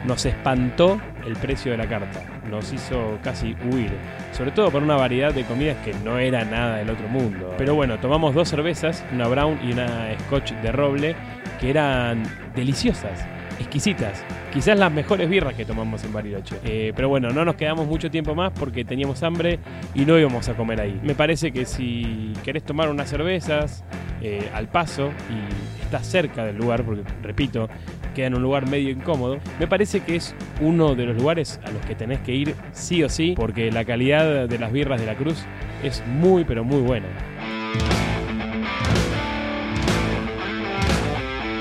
nos 0.07 0.25
espantó 0.27 1.01
el 1.27 1.35
precio 1.35 1.73
de 1.73 1.79
la 1.79 1.89
carta, 1.89 2.23
nos 2.49 2.73
hizo 2.73 3.19
casi 3.23 3.57
huir, 3.71 3.91
sobre 4.33 4.51
todo 4.53 4.71
por 4.71 4.83
una 4.83 4.97
variedad 4.97 5.35
de 5.35 5.45
comidas 5.45 5.77
que 5.85 5.93
no 6.05 6.19
era 6.19 6.45
nada 6.45 6.77
del 6.77 6.91
otro 6.91 7.09
mundo. 7.09 7.55
Pero 7.59 7.75
bueno, 7.75 7.99
tomamos 7.99 8.35
dos 8.35 8.49
cervezas, 8.49 9.05
una 9.13 9.29
brown 9.29 9.59
y 9.63 9.73
una 9.73 10.09
scotch 10.21 10.53
de 10.53 10.73
roble, 10.73 11.17
que 11.61 11.71
eran 11.71 12.23
deliciosas 12.55 13.27
exquisitas. 13.59 14.25
Quizás 14.53 14.79
las 14.79 14.93
mejores 14.93 15.29
birras 15.29 15.55
que 15.55 15.65
tomamos 15.65 16.05
en 16.05 16.13
Bariloche. 16.13 16.57
Eh, 16.65 16.93
pero 16.95 17.09
bueno, 17.09 17.31
no 17.31 17.45
nos 17.45 17.57
quedamos 17.57 17.87
mucho 17.87 18.11
tiempo 18.11 18.35
más 18.35 18.53
porque 18.53 18.85
teníamos 18.85 19.23
hambre 19.23 19.59
y 19.95 20.05
no 20.05 20.19
íbamos 20.19 20.49
a 20.49 20.55
comer 20.55 20.81
ahí. 20.81 20.99
Me 21.03 21.15
parece 21.15 21.53
que 21.53 21.65
si 21.65 22.33
querés 22.45 22.65
tomar 22.65 22.89
unas 22.89 23.09
cervezas 23.09 23.85
eh, 24.23 24.49
al 24.55 24.69
paso 24.69 25.11
y 25.31 25.85
está 25.85 26.03
cerca 26.03 26.45
del 26.45 26.57
lugar, 26.57 26.85
porque 26.85 27.03
repito, 27.23 27.69
queda 28.15 28.27
en 28.27 28.35
un 28.35 28.43
lugar 28.43 28.69
medio 28.69 28.91
incómodo, 28.91 29.39
me 29.59 29.67
parece 29.67 30.01
que 30.01 30.17
es 30.17 30.35
uno 30.61 30.95
de 30.95 31.07
los 31.07 31.17
lugares 31.17 31.61
a 31.65 31.71
los 31.71 31.85
que 31.87 31.95
tenés 31.95 32.21
que 32.21 32.35
ir 32.35 32.55
sí 32.73 33.03
o 33.03 33.09
sí, 33.09 33.35
porque 33.37 33.71
la 33.71 33.85
calidad 33.85 34.49
de 34.49 34.59
las 34.59 34.73
birras 34.73 35.01
de 35.01 35.07
la 35.07 35.15
Cruz 35.15 35.45
es 35.83 36.03
muy 36.07 36.45
pero 36.45 36.65
muy 36.65 36.81
buena. 36.81 37.07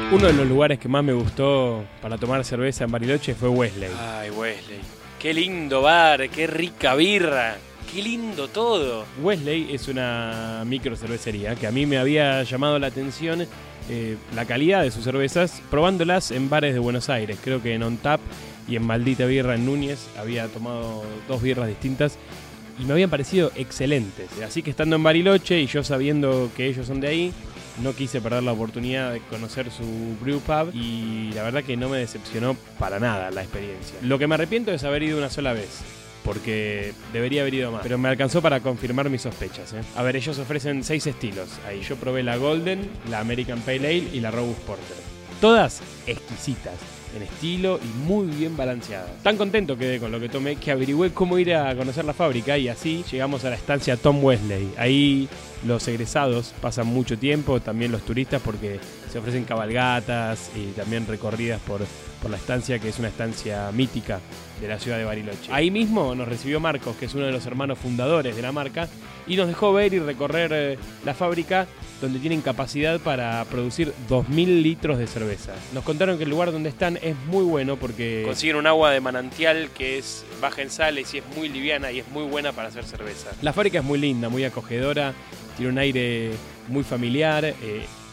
Uno 0.09 0.27
de 0.27 0.31
los 0.31 0.47
lugares 0.47 0.79
que 0.79 0.87
más 0.87 1.03
me 1.03 1.11
gustó 1.11 1.83
para 2.01 2.17
tomar 2.17 2.45
cerveza 2.45 2.85
en 2.85 2.91
Bariloche 2.91 3.35
fue 3.35 3.49
Wesley. 3.49 3.89
Ay, 3.99 4.29
Wesley. 4.29 4.79
Qué 5.19 5.33
lindo 5.33 5.81
bar, 5.81 6.29
qué 6.29 6.47
rica 6.47 6.95
birra. 6.95 7.57
Qué 7.91 8.01
lindo 8.01 8.47
todo. 8.47 9.03
Wesley 9.21 9.67
es 9.73 9.89
una 9.89 10.63
micro 10.65 10.95
cervecería 10.95 11.55
que 11.55 11.67
a 11.67 11.71
mí 11.71 11.85
me 11.85 11.97
había 11.97 12.41
llamado 12.43 12.79
la 12.79 12.87
atención 12.87 13.45
eh, 13.89 14.15
la 14.33 14.45
calidad 14.45 14.83
de 14.83 14.91
sus 14.91 15.03
cervezas 15.03 15.61
probándolas 15.69 16.31
en 16.31 16.49
bares 16.49 16.73
de 16.73 16.79
Buenos 16.79 17.09
Aires. 17.09 17.37
Creo 17.43 17.61
que 17.61 17.73
en 17.73 17.83
On 17.83 17.97
Tap 17.97 18.21
y 18.69 18.77
en 18.77 18.85
Maldita 18.85 19.25
Birra 19.25 19.55
en 19.55 19.65
Núñez 19.65 20.07
había 20.17 20.47
tomado 20.47 21.03
dos 21.27 21.41
birras 21.41 21.67
distintas 21.67 22.17
y 22.79 22.85
me 22.85 22.93
habían 22.93 23.09
parecido 23.09 23.51
excelentes. 23.55 24.29
Así 24.41 24.63
que 24.63 24.69
estando 24.69 24.95
en 24.95 25.03
Bariloche 25.03 25.59
y 25.59 25.67
yo 25.67 25.83
sabiendo 25.83 26.49
que 26.55 26.67
ellos 26.67 26.87
son 26.87 27.01
de 27.01 27.07
ahí, 27.09 27.33
no 27.81 27.93
quise 27.93 28.21
perder 28.21 28.43
la 28.43 28.53
oportunidad 28.53 29.13
de 29.13 29.19
conocer 29.19 29.71
su 29.71 30.17
brew 30.21 30.39
pub 30.39 30.73
y 30.73 31.31
la 31.33 31.43
verdad 31.43 31.63
que 31.63 31.77
no 31.77 31.89
me 31.89 31.97
decepcionó 31.97 32.55
para 32.79 32.99
nada 32.99 33.31
la 33.31 33.43
experiencia. 33.43 33.97
Lo 34.01 34.19
que 34.19 34.27
me 34.27 34.35
arrepiento 34.35 34.71
es 34.71 34.83
haber 34.83 35.03
ido 35.03 35.17
una 35.17 35.29
sola 35.29 35.53
vez. 35.53 35.81
Porque 36.23 36.93
debería 37.13 37.39
haber 37.41 37.53
ido 37.53 37.71
más. 37.71 37.83
Pero 37.83 37.97
me 37.97 38.09
alcanzó 38.09 38.41
para 38.41 38.59
confirmar 38.59 39.09
mis 39.09 39.21
sospechas. 39.21 39.71
¿eh? 39.71 39.81
A 39.95 40.03
ver, 40.03 40.17
ellos 40.17 40.37
ofrecen 40.39 40.83
seis 40.83 41.07
estilos. 41.07 41.47
Ahí 41.65 41.81
yo 41.81 41.95
probé 41.95 42.21
la 42.21 42.35
Golden, 42.35 42.89
la 43.09 43.21
American 43.21 43.61
Pale 43.61 43.77
Ale 43.77 44.09
y 44.11 44.19
la 44.19 44.29
Robust 44.29 44.59
Porter. 44.63 44.97
Todas 45.39 45.81
exquisitas 46.05 46.73
en 47.17 47.23
estilo 47.23 47.79
y 47.83 48.07
muy 48.07 48.27
bien 48.27 48.55
balanceadas. 48.55 49.11
Tan 49.23 49.37
contento 49.37 49.77
quedé 49.77 49.99
con 49.99 50.11
lo 50.11 50.19
que 50.19 50.29
tomé 50.29 50.55
que 50.55 50.71
averigüé 50.71 51.11
cómo 51.11 51.37
ir 51.37 51.53
a 51.53 51.75
conocer 51.75 52.05
la 52.05 52.13
fábrica 52.13 52.57
y 52.57 52.69
así 52.69 53.03
llegamos 53.11 53.43
a 53.45 53.49
la 53.49 53.55
estancia 53.55 53.97
Tom 53.97 54.23
Wesley. 54.23 54.73
Ahí 54.77 55.27
los 55.65 55.87
egresados 55.87 56.53
pasan 56.61 56.87
mucho 56.87 57.17
tiempo, 57.17 57.59
también 57.59 57.91
los 57.91 58.03
turistas 58.03 58.41
porque 58.43 58.79
se 59.17 59.21
ofrecen 59.21 59.45
cabalgatas 59.45 60.51
y 60.55 60.73
también 60.73 61.07
recorridas 61.07 61.59
por, 61.61 61.81
por 62.21 62.29
la 62.29 62.37
estancia 62.37 62.77
que 62.77 62.89
es 62.89 62.99
una 62.99 63.07
estancia 63.07 63.71
mítica 63.71 64.19
de 64.61 64.67
la 64.67 64.77
ciudad 64.77 64.99
de 64.99 65.05
Bariloche. 65.05 65.51
Ahí 65.51 65.71
mismo 65.71 66.13
nos 66.13 66.27
recibió 66.27 66.59
Marcos, 66.59 66.95
que 66.97 67.05
es 67.05 67.15
uno 67.15 67.25
de 67.25 67.31
los 67.31 67.43
hermanos 67.47 67.79
fundadores 67.79 68.35
de 68.35 68.41
la 68.43 68.51
marca, 68.51 68.87
y 69.25 69.35
nos 69.35 69.47
dejó 69.47 69.73
ver 69.73 69.95
y 69.95 69.99
recorrer 69.99 70.51
eh, 70.53 70.77
la 71.03 71.15
fábrica 71.15 71.65
donde 71.99 72.19
tienen 72.19 72.41
capacidad 72.41 72.99
para 72.99 73.43
producir 73.45 73.91
2.000 74.07 74.61
litros 74.61 74.99
de 74.99 75.07
cerveza. 75.07 75.53
Nos 75.73 75.83
contaron 75.83 76.19
que 76.19 76.25
el 76.25 76.29
lugar 76.29 76.51
donde 76.51 76.69
están 76.69 76.99
es 77.01 77.15
muy 77.25 77.43
bueno 77.43 77.75
porque... 77.77 78.21
Consiguen 78.23 78.57
un 78.57 78.67
agua 78.67 78.91
de 78.91 79.01
manantial 79.01 79.71
que 79.75 79.97
es 79.97 80.25
baja 80.39 80.61
en 80.61 80.69
sales 80.69 81.11
y 81.15 81.17
es 81.17 81.23
muy 81.35 81.49
liviana 81.49 81.91
y 81.91 82.01
es 82.01 82.07
muy 82.09 82.25
buena 82.25 82.51
para 82.51 82.67
hacer 82.67 82.85
cerveza. 82.85 83.31
La 83.41 83.51
fábrica 83.51 83.79
es 83.79 83.83
muy 83.83 83.97
linda, 83.97 84.29
muy 84.29 84.43
acogedora, 84.43 85.15
tiene 85.57 85.71
un 85.71 85.79
aire 85.79 86.33
muy 86.67 86.83
familiar. 86.83 87.45
eh, 87.45 87.55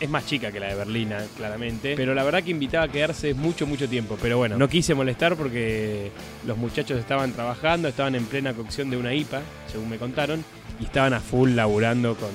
es 0.01 0.11
más 0.11 0.27
chica 0.27 0.51
que 0.51 0.61
la 0.61 0.69
de 0.69 0.75
Berlina, 0.75 1.25
claramente. 1.37 1.95
Pero 1.97 2.15
la 2.15 2.25
verdad 2.25 2.43
que 2.43 2.51
invitaba 2.51 2.85
a 2.85 2.89
quedarse 2.89 3.35
mucho, 3.35 3.67
mucho 3.67 3.89
tiempo. 3.89 4.19
Pero 4.21 4.39
bueno, 4.39 4.57
no 4.59 4.69
quise 4.69 4.95
molestar 4.95 5.37
porque 5.37 6.11
los 6.47 6.57
muchachos 6.57 6.99
estaban 6.99 7.33
trabajando, 7.33 7.89
estaban 7.89 8.15
en 8.15 8.27
plena 8.27 8.55
cocción 8.55 8.91
de 8.91 8.97
una 8.97 9.15
IPA, 9.15 9.43
según 9.71 9.89
me 9.89 9.99
contaron, 9.99 10.45
y 10.81 10.85
estaban 10.85 11.15
a 11.15 11.21
full 11.21 11.51
laburando 11.51 12.17
con, 12.17 12.31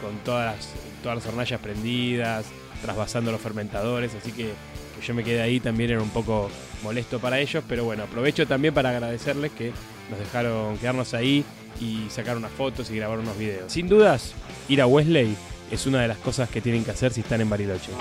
con 0.00 0.16
todas, 0.24 0.56
las, 0.56 0.74
todas 1.02 1.18
las 1.18 1.26
hornallas 1.26 1.60
prendidas, 1.60 2.46
trasvasando 2.82 3.32
los 3.32 3.40
fermentadores. 3.40 4.14
Así 4.14 4.32
que, 4.32 4.44
que 4.44 5.06
yo 5.06 5.14
me 5.14 5.24
quedé 5.24 5.40
ahí 5.40 5.60
también 5.60 5.90
era 5.90 6.02
un 6.02 6.10
poco 6.10 6.50
molesto 6.82 7.18
para 7.18 7.38
ellos. 7.40 7.64
Pero 7.68 7.84
bueno, 7.84 8.04
aprovecho 8.04 8.46
también 8.46 8.74
para 8.74 8.90
agradecerles 8.90 9.52
que 9.52 9.72
nos 10.10 10.18
dejaron 10.18 10.76
quedarnos 10.78 11.14
ahí 11.14 11.44
y 11.80 12.06
sacar 12.10 12.36
unas 12.36 12.50
fotos 12.52 12.90
y 12.90 12.96
grabar 12.96 13.18
unos 13.18 13.38
videos. 13.38 13.72
Sin 13.72 13.88
dudas, 13.88 14.34
ir 14.68 14.82
a 14.82 14.86
Wesley 14.86 15.34
es 15.70 15.86
una 15.86 16.02
de 16.02 16.08
las 16.08 16.18
cosas 16.18 16.48
que 16.50 16.60
tienen 16.60 16.84
que 16.84 16.90
hacer 16.90 17.12
si 17.12 17.20
están 17.20 17.40
en 17.40 17.48
Bariloche. 17.48 17.92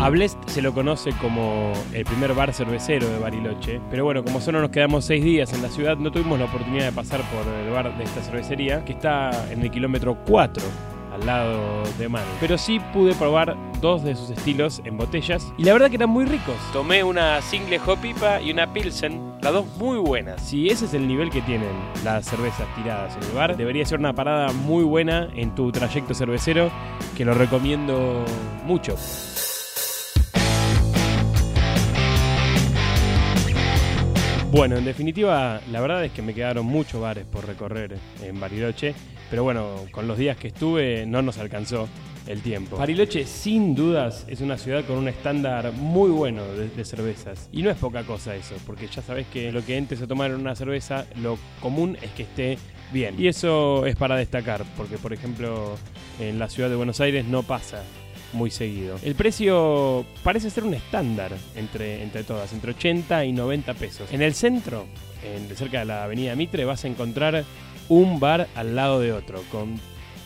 A 0.00 0.08
Blest 0.10 0.36
se 0.48 0.60
lo 0.60 0.74
conoce 0.74 1.12
como 1.20 1.72
el 1.92 2.04
primer 2.04 2.34
bar 2.34 2.52
cervecero 2.52 3.08
de 3.08 3.18
Bariloche, 3.18 3.80
pero 3.88 4.04
bueno, 4.04 4.24
como 4.24 4.40
solo 4.40 4.60
nos 4.60 4.70
quedamos 4.70 5.04
seis 5.04 5.22
días 5.22 5.52
en 5.52 5.62
la 5.62 5.68
ciudad, 5.68 5.96
no 5.96 6.10
tuvimos 6.10 6.38
la 6.40 6.46
oportunidad 6.46 6.86
de 6.86 6.92
pasar 6.92 7.20
por 7.30 7.46
el 7.54 7.70
bar 7.70 7.96
de 7.96 8.02
esta 8.02 8.20
cervecería, 8.20 8.84
que 8.84 8.94
está 8.94 9.30
en 9.52 9.62
el 9.62 9.70
kilómetro 9.70 10.18
4 10.26 10.91
al 11.12 11.26
lado 11.26 11.82
de 11.98 12.08
Manu. 12.08 12.26
Pero 12.40 12.58
sí 12.58 12.80
pude 12.92 13.14
probar 13.14 13.56
dos 13.80 14.02
de 14.02 14.14
sus 14.14 14.30
estilos 14.30 14.80
en 14.84 14.96
botellas 14.96 15.52
y 15.58 15.64
la 15.64 15.72
verdad 15.72 15.90
que 15.90 15.96
eran 15.96 16.10
muy 16.10 16.24
ricos. 16.24 16.56
Tomé 16.72 17.04
una 17.04 17.40
single 17.42 17.80
hop 17.86 18.04
IPA 18.04 18.42
y 18.42 18.50
una 18.52 18.72
Pilsen, 18.72 19.34
las 19.42 19.52
dos 19.52 19.66
muy 19.76 19.98
buenas. 19.98 20.40
Si 20.42 20.68
ese 20.68 20.86
es 20.86 20.94
el 20.94 21.06
nivel 21.06 21.30
que 21.30 21.42
tienen 21.42 21.72
las 22.04 22.26
cervezas 22.26 22.66
tiradas 22.76 23.16
en 23.16 23.24
el 23.24 23.32
bar, 23.32 23.56
debería 23.56 23.84
ser 23.84 23.98
una 23.98 24.14
parada 24.14 24.52
muy 24.52 24.84
buena 24.84 25.28
en 25.34 25.54
tu 25.54 25.70
trayecto 25.70 26.14
cervecero, 26.14 26.70
que 27.16 27.24
lo 27.24 27.34
recomiendo 27.34 28.24
mucho. 28.64 28.96
Bueno, 34.52 34.76
en 34.76 34.84
definitiva, 34.84 35.62
la 35.70 35.80
verdad 35.80 36.04
es 36.04 36.12
que 36.12 36.20
me 36.20 36.34
quedaron 36.34 36.66
muchos 36.66 37.00
bares 37.00 37.24
por 37.24 37.46
recorrer 37.46 37.96
en 38.22 38.38
Bariloche, 38.38 38.94
pero 39.32 39.44
bueno, 39.44 39.86
con 39.92 40.06
los 40.06 40.18
días 40.18 40.36
que 40.36 40.48
estuve 40.48 41.06
no 41.06 41.22
nos 41.22 41.38
alcanzó 41.38 41.88
el 42.26 42.42
tiempo. 42.42 42.76
Bariloche, 42.76 43.24
sin 43.24 43.74
dudas, 43.74 44.26
es 44.28 44.42
una 44.42 44.58
ciudad 44.58 44.84
con 44.84 44.98
un 44.98 45.08
estándar 45.08 45.72
muy 45.72 46.10
bueno 46.10 46.44
de, 46.52 46.84
cervezas. 46.84 47.48
Y 47.50 47.62
no 47.62 47.70
es 47.70 47.78
poca 47.78 48.04
cosa 48.04 48.36
eso, 48.36 48.54
porque 48.66 48.88
ya 48.88 49.00
sabés 49.00 49.26
que 49.28 49.50
lo 49.50 49.64
que 49.64 49.78
entres 49.78 50.02
a 50.02 50.06
tomar 50.06 50.32
en 50.32 50.36
una 50.36 50.54
cerveza, 50.54 51.06
lo 51.16 51.38
común 51.62 51.96
es 52.02 52.10
que 52.10 52.24
esté 52.24 52.58
bien. 52.92 53.14
Y 53.18 53.26
eso 53.26 53.86
es 53.86 53.96
para 53.96 54.16
destacar, 54.16 54.66
porque 54.76 54.98
por 54.98 55.14
ejemplo, 55.14 55.76
en 56.20 56.38
la 56.38 56.50
ciudad 56.50 56.68
de 56.68 56.76
Buenos 56.76 57.00
Aires 57.00 57.24
no 57.24 57.42
pasa 57.42 57.82
muy 58.34 58.50
seguido. 58.50 58.98
El 59.02 59.14
precio 59.14 60.04
parece 60.22 60.50
ser 60.50 60.64
un 60.64 60.74
estándar 60.74 61.32
entre, 61.56 62.02
entre 62.02 62.22
todas, 62.22 62.52
entre 62.52 62.72
80 62.72 63.24
y 63.24 63.32
90 63.32 63.72
pesos. 63.72 64.12
En 64.12 64.20
el 64.20 64.34
centro, 64.34 64.84
en, 65.24 65.56
cerca 65.56 65.78
de 65.78 65.86
la 65.86 66.04
avenida 66.04 66.34
Mitre, 66.34 66.66
vas 66.66 66.84
a 66.84 66.88
encontrar 66.88 67.46
un 67.88 68.20
bar 68.20 68.48
al 68.54 68.74
lado 68.76 69.00
de 69.00 69.12
otro, 69.12 69.42
con 69.50 69.80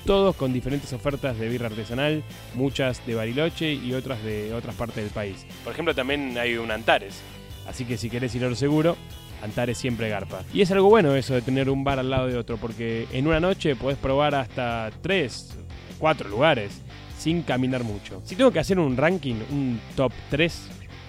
todos 0.05 0.37
con 0.37 0.53
diferentes 0.53 0.93
ofertas 0.93 1.37
de 1.39 1.49
birra 1.49 1.67
artesanal, 1.67 2.23
muchas 2.55 3.05
de 3.07 3.15
Bariloche 3.17 3.73
y 3.73 3.93
otras 3.93 4.23
de 4.23 4.55
otras 4.55 4.75
partes 4.77 4.97
del 5.03 5.11
país. 5.11 5.45
Por 5.65 5.73
ejemplo, 5.73 5.95
también 5.95 6.37
hay 6.39 6.57
un 6.57 6.71
Antares. 6.71 7.21
Así 7.69 7.85
que 7.85 7.97
si 7.97 8.09
querés 8.09 8.33
ir 8.37 8.45
a 8.45 8.49
lo 8.49 8.55
seguro, 8.55 8.97
Antares 9.43 9.77
siempre 9.79 10.09
garpa. 10.09 10.43
Y 10.55 10.61
es 10.61 10.71
algo 10.71 10.89
bueno 10.89 11.15
eso 11.17 11.35
de 11.35 11.43
tener 11.43 11.69
un 11.69 11.83
bar 11.83 11.99
al 11.99 12.09
lado 12.11 12.29
de 12.29 12.37
otro, 12.37 12.57
porque 12.57 13.09
en 13.13 13.27
una 13.27 13.41
noche 13.41 13.75
podés 13.75 13.99
probar 13.99 14.35
hasta 14.37 14.91
3, 15.03 15.59
4 15.99 16.29
lugares 16.29 16.81
sin 17.19 17.43
caminar 17.43 17.83
mucho. 17.83 18.21
Si 18.25 18.37
tengo 18.37 18.53
que 18.53 18.61
hacer 18.61 18.79
un 18.79 18.97
ranking, 18.97 19.35
un 19.51 19.81
top 19.97 20.13
3 20.31 20.69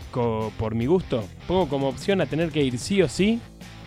co- 0.09 0.51
por 0.57 0.73
mi 0.73 0.87
gusto, 0.87 1.23
pongo 1.47 1.67
como 1.69 1.87
opción 1.89 2.19
a 2.21 2.25
tener 2.25 2.49
que 2.49 2.63
ir 2.63 2.79
sí 2.79 3.01
o 3.03 3.07
sí 3.07 3.39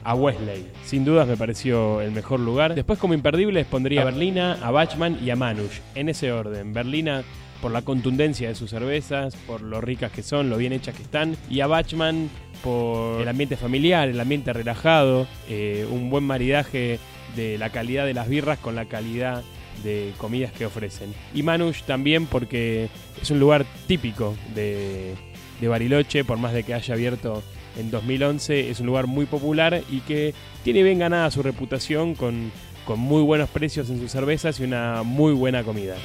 a 0.04 0.14
Wesley. 0.14 0.66
Sin 0.84 1.04
dudas 1.04 1.26
me 1.26 1.36
pareció 1.36 2.00
el 2.00 2.12
mejor 2.12 2.40
lugar. 2.40 2.74
Después 2.74 2.98
como 2.98 3.14
imperdibles 3.14 3.66
pondría 3.66 4.02
a 4.02 4.04
Berlina, 4.04 4.58
a 4.62 4.70
Bachmann 4.70 5.18
y 5.22 5.30
a 5.30 5.36
Manush. 5.36 5.78
En 5.94 6.08
ese 6.08 6.32
orden. 6.32 6.72
Berlina 6.72 7.22
por 7.60 7.72
la 7.72 7.82
contundencia 7.82 8.48
de 8.48 8.54
sus 8.54 8.70
cervezas, 8.70 9.36
por 9.46 9.60
lo 9.60 9.80
ricas 9.80 10.10
que 10.10 10.22
son, 10.22 10.48
lo 10.50 10.56
bien 10.56 10.72
hechas 10.72 10.94
que 10.94 11.02
están. 11.02 11.36
Y 11.48 11.60
a 11.60 11.66
Bachmann 11.66 12.30
por 12.62 13.20
el 13.20 13.28
ambiente 13.28 13.56
familiar, 13.56 14.08
el 14.08 14.20
ambiente 14.20 14.52
relajado, 14.52 15.26
eh, 15.48 15.86
un 15.90 16.10
buen 16.10 16.24
maridaje 16.24 16.98
de 17.36 17.58
la 17.58 17.70
calidad 17.70 18.06
de 18.06 18.14
las 18.14 18.28
birras 18.28 18.58
con 18.58 18.74
la 18.74 18.86
calidad 18.86 19.42
de 19.84 20.12
comidas 20.18 20.52
que 20.52 20.66
ofrecen. 20.66 21.14
Y 21.34 21.42
Manush 21.42 21.82
también 21.82 22.26
porque 22.26 22.88
es 23.20 23.30
un 23.30 23.40
lugar 23.40 23.64
típico 23.86 24.34
de, 24.54 25.14
de 25.60 25.68
Bariloche, 25.68 26.24
por 26.24 26.38
más 26.38 26.52
de 26.52 26.64
que 26.64 26.74
haya 26.74 26.94
abierto 26.94 27.42
en 27.76 27.90
2011, 27.90 28.70
es 28.70 28.80
un 28.80 28.86
lugar 28.86 29.06
muy 29.06 29.26
popular 29.26 29.82
y 29.90 30.00
que 30.00 30.34
tiene 30.62 30.82
bien 30.82 30.98
ganada 30.98 31.30
su 31.30 31.42
reputación 31.42 32.14
con, 32.14 32.50
con 32.84 32.98
muy 32.98 33.22
buenos 33.22 33.48
precios 33.50 33.90
en 33.90 34.00
sus 34.00 34.10
cervezas 34.10 34.60
y 34.60 34.64
una 34.64 35.02
muy 35.02 35.32
buena 35.32 35.62
comida. 35.62 35.96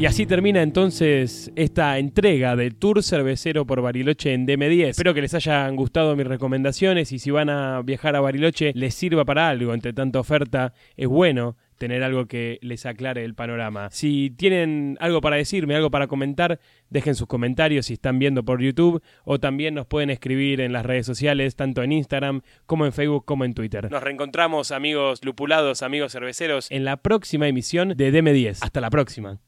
Y 0.00 0.06
así 0.06 0.24
termina 0.24 0.62
entonces 0.62 1.52
esta 1.56 1.98
entrega 1.98 2.56
del 2.56 2.74
Tour 2.74 3.02
Cervecero 3.02 3.66
por 3.66 3.82
Bariloche 3.82 4.32
en 4.32 4.46
DM10. 4.46 4.86
Espero 4.86 5.12
que 5.12 5.20
les 5.20 5.34
hayan 5.34 5.76
gustado 5.76 6.16
mis 6.16 6.26
recomendaciones 6.26 7.12
y 7.12 7.18
si 7.18 7.30
van 7.30 7.50
a 7.50 7.82
viajar 7.82 8.16
a 8.16 8.20
Bariloche 8.20 8.72
les 8.74 8.94
sirva 8.94 9.26
para 9.26 9.50
algo. 9.50 9.74
Entre 9.74 9.92
tanta 9.92 10.18
oferta 10.18 10.72
es 10.96 11.06
bueno 11.06 11.58
tener 11.76 12.02
algo 12.02 12.24
que 12.24 12.58
les 12.62 12.86
aclare 12.86 13.24
el 13.24 13.34
panorama. 13.34 13.90
Si 13.90 14.30
tienen 14.30 14.96
algo 15.00 15.20
para 15.20 15.36
decirme, 15.36 15.76
algo 15.76 15.90
para 15.90 16.06
comentar, 16.06 16.60
dejen 16.88 17.14
sus 17.14 17.26
comentarios 17.26 17.84
si 17.84 17.92
están 17.92 18.18
viendo 18.18 18.42
por 18.42 18.62
YouTube 18.62 19.02
o 19.24 19.38
también 19.38 19.74
nos 19.74 19.86
pueden 19.86 20.08
escribir 20.08 20.62
en 20.62 20.72
las 20.72 20.86
redes 20.86 21.04
sociales, 21.04 21.56
tanto 21.56 21.82
en 21.82 21.92
Instagram 21.92 22.40
como 22.64 22.86
en 22.86 22.94
Facebook 22.94 23.26
como 23.26 23.44
en 23.44 23.52
Twitter. 23.52 23.90
Nos 23.90 24.02
reencontramos 24.02 24.72
amigos 24.72 25.22
lupulados, 25.26 25.82
amigos 25.82 26.12
cerveceros, 26.12 26.70
en 26.70 26.86
la 26.86 26.96
próxima 26.96 27.48
emisión 27.48 27.94
de 27.94 28.10
DM10. 28.14 28.60
Hasta 28.62 28.80
la 28.80 28.88
próxima. 28.88 29.40